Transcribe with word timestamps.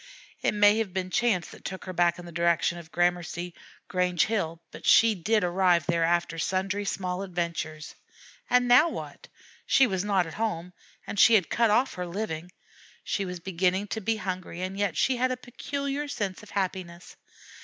It 0.41 0.55
may 0.55 0.79
have 0.79 0.95
been 0.95 1.11
chance 1.11 1.47
that 1.49 1.63
took 1.63 1.85
her 1.85 1.93
back 1.93 2.17
in 2.17 2.25
the 2.25 2.31
direction 2.31 2.79
of 2.79 2.91
Gramercy 2.91 3.53
Grange 3.87 4.25
Hill, 4.25 4.59
but 4.71 4.83
she 4.83 5.13
did 5.13 5.43
arrive 5.43 5.85
there 5.85 6.03
after 6.03 6.39
sundry 6.39 6.85
small 6.85 7.21
adventures. 7.21 7.93
And 8.49 8.67
now 8.67 8.89
what? 8.89 9.27
She 9.67 9.85
was 9.85 10.03
not 10.03 10.25
at 10.25 10.33
home, 10.33 10.73
and 11.05 11.19
she 11.19 11.35
had 11.35 11.51
cut 11.51 11.69
off 11.69 11.93
her 11.93 12.07
living. 12.07 12.51
She 13.03 13.25
was 13.25 13.39
beginning 13.39 13.89
to 13.89 14.01
be 14.01 14.15
hungry, 14.15 14.63
and 14.63 14.75
yet 14.75 14.97
she 14.97 15.17
had 15.17 15.31
a 15.31 15.37
peculiar 15.37 16.07
sense 16.07 16.41
of 16.41 16.49
happiness. 16.49 17.15